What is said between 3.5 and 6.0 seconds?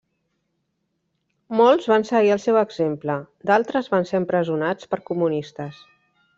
d'altres van ser empresonats per comunistes.